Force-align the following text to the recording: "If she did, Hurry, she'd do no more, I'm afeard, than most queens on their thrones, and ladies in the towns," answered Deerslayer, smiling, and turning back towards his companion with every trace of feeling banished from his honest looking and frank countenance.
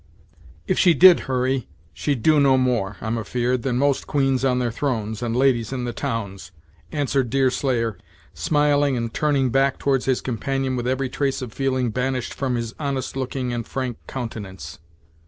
"If 0.65 0.79
she 0.79 0.95
did, 0.95 1.19
Hurry, 1.29 1.67
she'd 1.93 2.23
do 2.23 2.39
no 2.39 2.57
more, 2.57 2.97
I'm 3.01 3.19
afeard, 3.19 3.61
than 3.61 3.77
most 3.77 4.07
queens 4.07 4.43
on 4.43 4.57
their 4.57 4.71
thrones, 4.71 5.21
and 5.21 5.35
ladies 5.35 5.71
in 5.71 5.83
the 5.83 5.93
towns," 5.93 6.49
answered 6.91 7.29
Deerslayer, 7.29 7.99
smiling, 8.33 8.97
and 8.97 9.13
turning 9.13 9.51
back 9.51 9.77
towards 9.77 10.05
his 10.05 10.19
companion 10.19 10.75
with 10.75 10.87
every 10.87 11.07
trace 11.07 11.43
of 11.43 11.53
feeling 11.53 11.91
banished 11.91 12.33
from 12.33 12.55
his 12.55 12.73
honest 12.79 13.15
looking 13.15 13.53
and 13.53 13.67
frank 13.67 13.99
countenance. 14.07 14.79